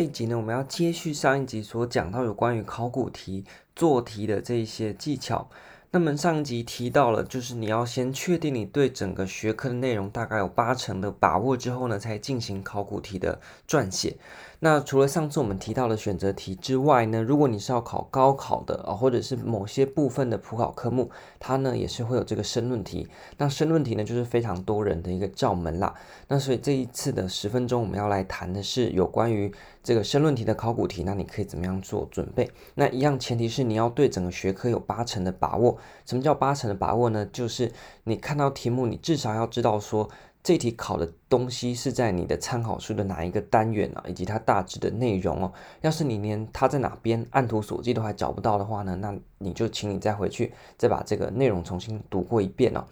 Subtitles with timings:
[0.00, 3.44] 这一集呢，我们要接续上一集所讲到有关于考古题
[3.76, 5.50] 做题的这一些技巧。
[5.90, 14.16] 那么上一集提到了，就是你要先确定你对整个学科的内容大概有八成的把握之后呢，才进行考古题的撰写。
[14.62, 23.08] 那除了上次我们提到的选择题之外呢，如果你是要考高考的啊，或者是某些部分的普考科目，它呢也是会有这个申论题。
[23.38, 25.94] 那申论题呢，就是非常多人的一个罩门啦。
[26.28, 29.50] 那所以这一次的十分钟，我们要来谈的是有关于
[29.82, 31.04] 这个申论题的考古题。
[31.04, 32.50] 那你可以怎么样做准备？
[32.74, 35.78] 那一样前提是你要对整个学科有八成的把握。
[36.04, 37.24] 什么叫八成的把握呢？
[37.32, 37.72] 就是
[38.04, 40.10] 你看到题目，你至少要知道说。
[40.42, 45.52] 这题考的东西是在你的参考书的哪一个单元啊，以及它大致的内容哦。
[45.82, 52.84] 要是你连它在哪边按图索骥都还找不到的话呢，那你就请你再回去再把这个内容重新读过一遍哦。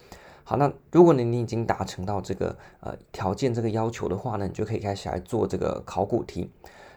[0.44, 6.50] 好，那如果你你已经达成到这个呃条件这个要求的话呢，你就可以开始来做这个考古题。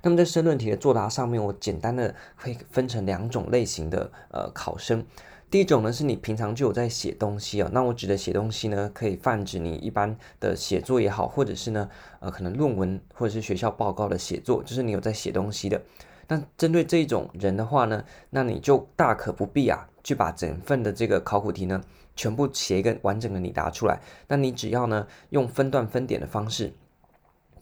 [0.03, 5.06] 那么在申论题的作答上面，我简单的会分成两种类型的呃考生。
[5.52, 11.89] 第一种呢，是你平常就有在写东西哦，那我指的写东西呢，可以泛指你一般的写作也好，或者是呢，
[12.21, 15.81] 呃，可能论文或者是学校报告的写作，就是你有在写东西的。
[16.29, 21.83] 那针对这一种人的话呢，那你就大可不必啊，去把整份的这个考古题呢，
[22.16, 23.99] 全部写一个完整的你答出来。
[24.29, 26.72] 那你只要呢，用分段分点的方式，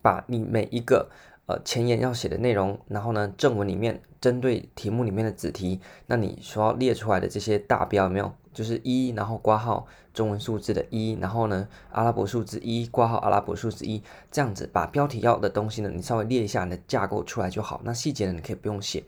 [0.04, 1.10] 把你每一个。
[1.50, 8.32] 呃，前言要写的内容，然后呢，正文里面针对题目里面的子题，那你所要列出来的这些大标有没有？
[8.54, 17.82] 就是一，然后挂号中文数字的一，然后呢，阿拉伯数字一，挂号阿拉伯数字一，这样子把标题要的东西呢，你稍微列一下你的架构出来就好。
[17.84, 19.04] 那细节呢，你可以不用写。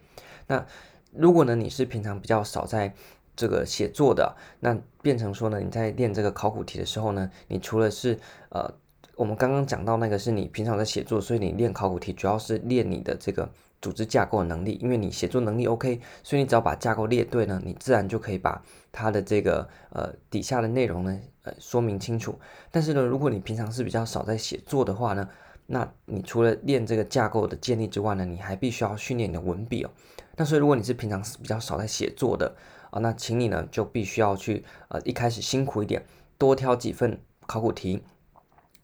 [0.47, 0.65] 那
[1.13, 2.95] 如果呢，你是平常比较少在
[3.35, 8.73] 这个写作的，那变成说呢，你在练这个考古题的时候呢，你除了是呃。
[9.21, 13.47] 我们刚刚讲到那个是你平常在写作，所以你练考古题主要是练你的这个
[13.79, 18.59] 组织架构能力，因为你写作能力 OK，所以你只要把架构列对呢，你自然就可以把
[18.91, 22.33] 它的这个呃底下的内容呢呃说明清楚。
[22.71, 25.29] 但是呢，如果你平常是比较少在写作的话呢，
[25.67, 29.91] 那你除了练这个架构的建立之外呢，你还必须要训练你的文笔哦。
[30.35, 32.55] 那所以如果你是平常是比较少在写作的
[32.89, 36.03] 啊，那请你呢就必须要去呃一开始辛苦一点，
[36.39, 38.01] 多挑几份考古题。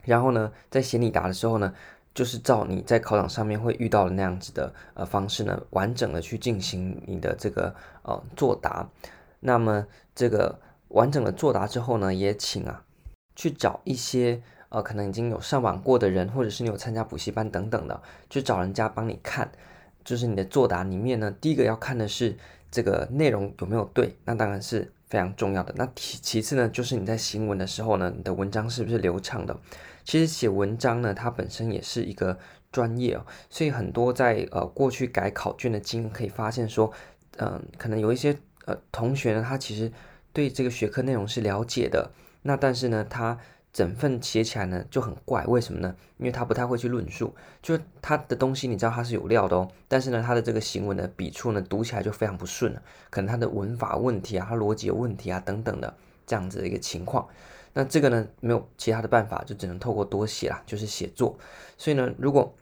[0.07, 1.71] 然后呢，在写你答的时候呢，
[2.15, 8.89] 就是照你在考场上面会遇到的那样子的呃方式呢，完整的去进行你的这个呃作答。
[9.39, 9.85] 那么
[10.15, 12.83] 这个完整的作答之后呢，也请啊
[13.35, 19.51] 去找一些呃可能已经有上网过的人，或者是你有参加补习班等等的，去找人家帮你看，
[20.03, 22.35] 就是你的作答里面呢，第一个要看的是
[22.71, 25.73] 这个内容有没有对，那当然是非常重要的。
[25.77, 29.55] 那其其次呢，就是你在行文的时候呢，你的文章是不是流畅的？
[30.07, 32.39] 其实写文章呢，它本身也是一个
[32.71, 36.89] 专业哦，所以很多在呃过去改考卷的经验可以发现说，
[37.39, 39.91] 嗯、可能有一些呃同学呢，他其实
[40.31, 42.09] 对这个学科内容是了解的，
[42.43, 43.37] 那但是呢，他
[43.73, 45.93] 整份写起来呢就很怪，为什么呢？
[46.19, 55.93] 因为他不太会去论述，就是他的东西你知道他是有料的哦，但是呢，他的这个行文的笔触呢读起来就非常不顺了，可能他的文法问题啊，他逻辑有问题啊等等的
[56.27, 57.27] 这样子的一个情况。
[57.73, 61.37] 那这个呢，没有其他的办法，就只能透过多写啦，就是写作。
[61.77, 62.55] 所以呢，如果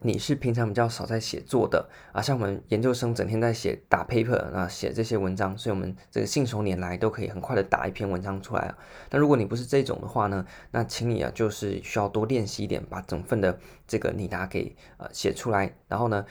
[0.00, 8.78] 你是平常比较少在写作的啊，像我们研究生整天在写打 paper 啊，写这些文章，所以我们这个信手拈来都可以很快的打一篇文章出来啊。
[9.10, 13.58] 那如果你不是这种的话呢，那请你啊，就是需要多练习一点，把整份的
[13.88, 16.24] 这个拟答给呃写出来，然后呢。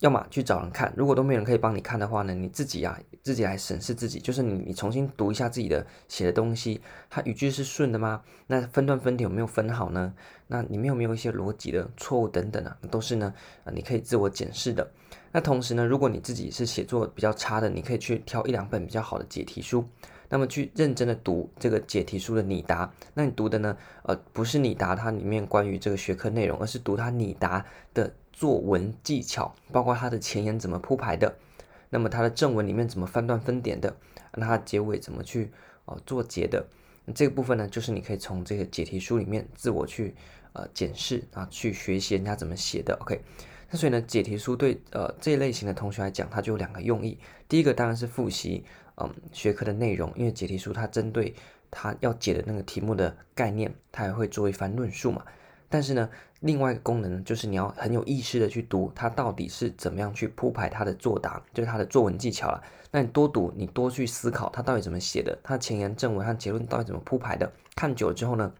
[0.00, 6.80] 要么去找人看，如果都没有人可以帮你看的话呢，你自己啊，自己来审视自己，就是你你重新读一下自己的写的东西，
[7.10, 8.22] 它语句是顺的吗？
[8.46, 10.14] 那分段分点有没有分好呢？
[10.46, 12.74] 那里面有没有一些逻辑的错误等等啊？
[12.90, 13.34] 都是呢，
[13.64, 14.90] 啊，你可以自我检视的。
[15.32, 19.84] 那同时呢，如果你自己是写作比较差的，你可以去挑一两本比较好的解题书，
[20.30, 22.90] 那么去认真的读这个解题书的拟答。
[23.12, 28.14] 那你读的呢，呃，不是拟答它里面关于这个学科内容，而是读它拟答的。
[28.32, 31.36] 作文技巧，包括它的前言怎么铺排的，
[31.90, 33.94] 那么它的正文里面怎么分段分点的，
[34.34, 35.50] 那它结尾怎么去
[35.84, 36.66] 哦做结的，
[37.14, 40.14] 这个部分呢，就是你可以从这个解题书里面自我去
[40.52, 42.96] 呃检视啊，去学习人家怎么写的。
[43.02, 43.20] OK，
[43.70, 47.18] 那所以呢，解题书对呃这一类型的同学来讲，它就有两个用意。
[47.48, 48.64] 第一个当然是复习
[48.96, 51.34] 嗯学科的内容，因为解题书它针对
[51.70, 55.24] 它要解的那个题目的概念，它也会做一番论述嘛。
[55.70, 62.62] 但是呢，另外一个功能呢，就是你要很有意识的去读它到底是怎么样去铺排它的作答，就是它的作文技巧了。
[62.90, 67.52] 那你多读，你多去思考它到底怎么写的，它前言、正文和结论到底怎么铺排的。
[67.76, 68.52] 看久了之后呢，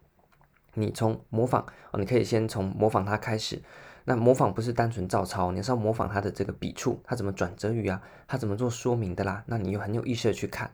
[0.74, 1.66] 你从模仿，
[1.98, 3.60] 你可以先从模仿它开始，
[4.04, 9.42] 那模仿不是单纯照抄，你是要模仿他的这个笔触，他怎么转折语啊，他怎么做说明的啦。
[9.46, 10.70] 那你又很有意识的去看，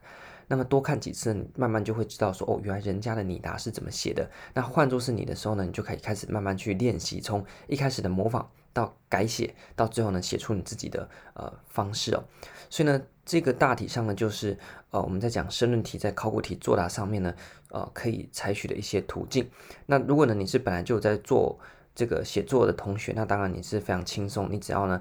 [0.48, 4.30] 那么多看几次，慢慢就会知道说，哦，原来人家的拟答是怎么写的。
[4.54, 12.22] 那换作是你的时候呢，你就可以开始慢慢去练习，从一开始的模仿到改写，到最后呢，写出你自己的呃方式哦。
[12.70, 14.56] 所以呢，这个大体上呢，就是
[14.90, 17.34] 呃我们在讲申论题在考古题作答上面呢，
[17.70, 19.48] 呃可以采取的一些途径。
[19.86, 21.58] 那如果呢你是本来就在做
[21.94, 25.00] 这个写作的同学，那当然你是非常轻松，你只要呢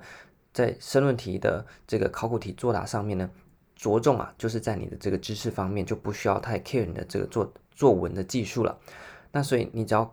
[0.54, 3.30] 在申论题的这个考古题作答上面呢
[3.86, 8.76] 着重啊，就是在你的这个知识方面，就不需要太 care 你的这个作作文的技术了。
[9.32, 10.12] 那所以你只要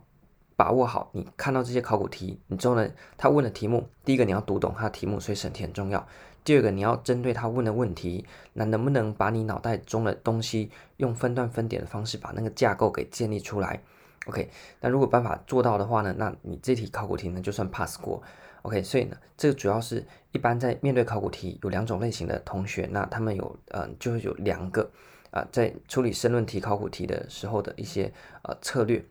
[0.56, 2.86] 把握好，你看到这些考古题，你之后呢，
[3.16, 6.06] 他问的题目，第一个你要读懂他的题目，所以审题很重要。
[6.44, 13.80] 第二个，你要针对他问的问题，那能不能把你脑袋中的东西用分段分点的方式把那个架构给建立出来
[14.26, 18.22] ？OK，那如果办法做到的话呢，那你这题考古题呢就算 pass 过。
[18.62, 24.90] OK，所以呢，这个主要是一般在面对考古题有两种类型的同学，那他们有呃就会有两个
[25.30, 28.12] 啊、在处理申论题考古题的时候的一些
[28.42, 29.02] 呃策略。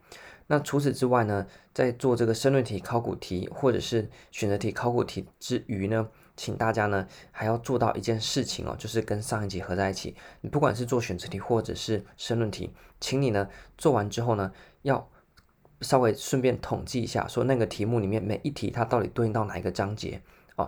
[0.46, 10.14] 那除此之外呢，在做这个申论题考古题或者是选择题考古题之余呢，请大家呢还要做到一件事情哦，就是跟上一集合在一起。
[10.42, 12.70] 你不管是做选择题或者是申论题，
[13.00, 13.48] 请你呢
[13.78, 14.52] 做完之后呢，
[14.82, 15.08] 要
[15.80, 20.20] 稍微顺便统计一下，说那个题目里面每一题它到底对应到哪一个章节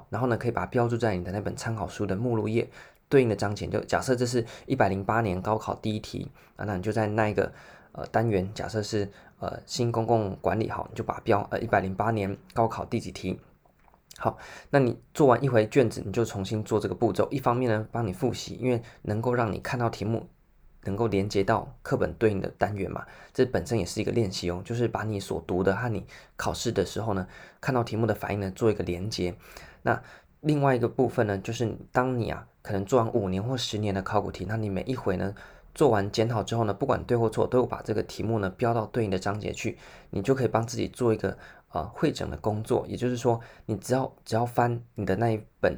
[0.09, 2.69] 然后呢可以把它标注在你的那本参考书的目录页
[3.09, 3.67] 对应的章节。
[3.67, 7.53] 就假设这是一百零八年高考第一题啊，那你就在那一个
[7.93, 9.11] 呃单元，假设是
[9.41, 13.39] 呃新公共管理好，你就把标呃一百零八年高考第几题。
[14.17, 14.39] 好，
[14.71, 17.27] 那你做完一回卷子，你就重新做这个步骤。
[17.33, 20.29] 一方面呢，帮你复习，因为能够让你看到题目，
[20.85, 24.63] 能够连接到课本对应的单元嘛，这本身也是一个练习哦。
[24.65, 27.27] 就是把你所读的和你考试的时候呢，
[27.61, 29.35] 看到题目的反应呢，做一个连接。
[29.83, 30.03] 那
[30.41, 35.35] 另外一个部分呢，就是当你啊，可能做完五年或十年的考古题，那你每一回呢，
[35.75, 39.79] 做完检讨之后呢，不管对或错，都有把这个题目呢标到对应的章节去，
[40.11, 41.37] 你就可以帮自己做一个。
[41.75, 45.77] 呃，汇整的工作，也就是说，你只要只要翻你的那一本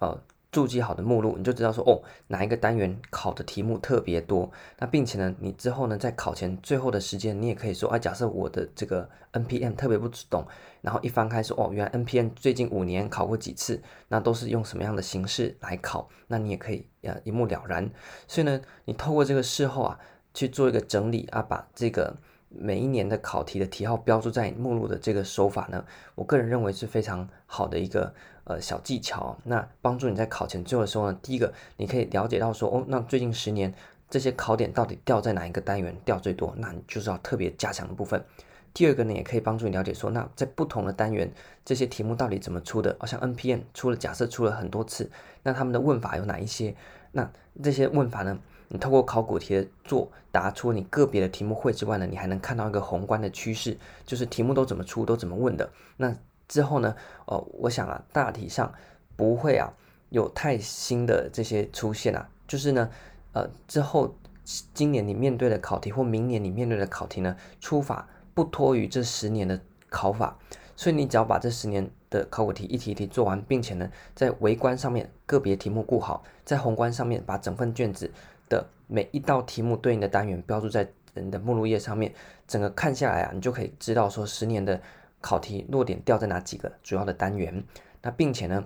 [0.00, 0.18] 呃
[0.54, 4.48] 注记好的目录，你就知道说哦，哪一个单元考的题目特别多。
[4.78, 10.46] 那并且呢，你之后呢，在考前最后的时间，你也可以说，啊，假设我的这个 NPM 特别不懂，
[10.80, 17.90] 然后一翻开说，哦，原来 NPM 最近五年考过几次，那都是用什么样的形式来考，那你也可以呃一目了然。
[18.28, 19.98] 所以呢，你透过这个事后啊，
[20.32, 22.16] 去做一个整理啊，把这个。
[22.48, 28.14] 每一年的考题的题号标注在目录的这个手法呢，我个人认为是非常好的一个
[28.44, 29.36] 呃小技巧。
[29.44, 33.74] 那帮助你在考前最后的时候呢，第一个你可以了解到说，哦，那最近十年
[34.08, 38.24] 这些考点到底掉在哪一个单元掉最多，那你就是要特别加强的部分。
[38.72, 41.32] 第二个呢，也可以帮助你了解说，那在不同的单元
[41.64, 45.10] 这些题目到底怎么出的，好像 NPM 出了，假设出了很多次，
[45.42, 46.74] 那他们的问法有哪一些？
[47.12, 47.30] 那
[47.62, 48.38] 这些问法呢？
[48.74, 55.70] 你透过考古题的做答，除了你个别的题目会之外呢，你还能看到一个宏观的趋势，就是题目都怎么出，都怎么问的。
[55.96, 56.12] 那
[56.48, 56.92] 之后呢，
[57.26, 58.74] 哦，我想啊，大体上
[59.14, 59.72] 不会啊
[60.08, 62.90] 有太新的这些出现啊，就是呢，
[63.32, 64.12] 呃，之后
[64.42, 70.36] 今年你面对的考题或明年你面对的考题呢，出法不脱于这十年的考法，
[70.74, 78.10] 所以你只要把这十年的考古题一题一题做完，并且呢，在微观上面个别题目顾好，在宏观上面把整份卷子。
[78.48, 82.12] 的每一道题目对应的单元标注在你的目录页上面，
[82.46, 84.80] 整个看下来啊，你就可以知道说十年的
[85.20, 87.62] 考题落点掉在哪几个主要的单元。
[88.02, 88.64] 那并且呢，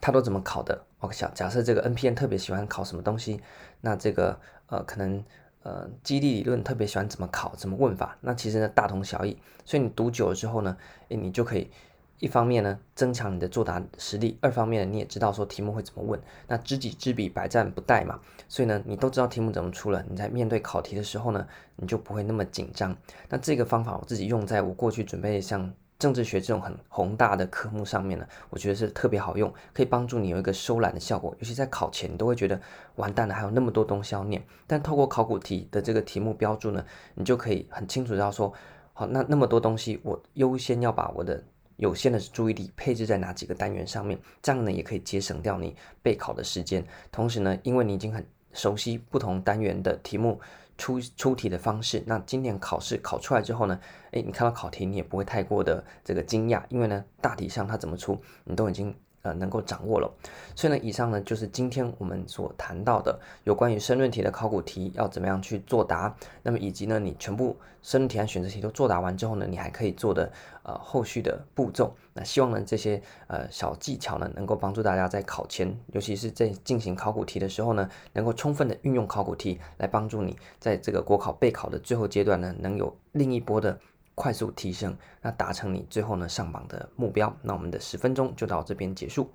[0.00, 3.40] 它都怎么考的我想假设这个 NPM 特别喜欢考什么东西，
[3.80, 4.38] 那这个
[4.68, 5.22] 呃可能
[5.62, 9.36] 呃激励理论特别喜欢怎么考，怎么问法，那其实呢大同小异。
[9.64, 10.76] 所以你读久了之后呢，
[11.08, 11.70] 诶，你就可以。
[12.18, 16.18] 一方面呢，增强你的作答实力；二方面呢，你也知道说题目会怎么问。
[16.48, 18.18] 那知己知彼，百战不殆嘛。
[18.48, 21.46] 所以呢，你都知道题目怎么出了，你在面对考题的时候呢，
[21.76, 22.96] 你就不会那么紧张。
[23.28, 31.36] 那这个方法我自己用在我过去准备像政治学这种很宏大的科目上面呢，我觉得是特别好用，可以帮助你有一个收揽的效果。
[31.38, 32.58] 尤其在考前，你都会觉得
[32.94, 34.42] 完蛋了，还有那么多东西要念。
[34.66, 36.82] 但透过考古题的这个题目标注呢，
[37.14, 38.50] 你就可以很清楚知道说，
[38.94, 41.44] 好，那那么多东西，我优先要把我的。
[41.76, 46.84] 有限的注意力配置在哪几个单元上面，这样呢也可以节省掉你备考的时间。
[47.12, 50.40] 同时呢，因为你已经很熟悉不同单元的题目
[50.78, 53.78] 出出题的方式，那今年考试考出来之后呢，
[54.12, 58.94] 诶，你看到考题你也不会太过的这个惊讶，因为呢大体上它怎么出你都已经
[59.26, 60.08] 呃能够掌握了。
[60.54, 70.30] 所以呢，以上呢就是今天我们所谈到的有关于申论题的考古题要怎么样去作答，那么以及呢你全部申论题和选择题都作答完之后呢，你还可以做的
[70.62, 71.94] 呃后续的步骤。
[72.14, 83.78] 那希望呢这些呃小技巧呢能够帮助大家在考前，尤其是在进行考古题的时候呢，能够充分的运用考古题来帮助你在这个国考备考的最后阶段呢，能有另一波的。
[84.16, 87.32] 快速提升，那达成你最后呢上榜的目标。
[87.42, 89.30] 那我们的十分钟就到这边结束。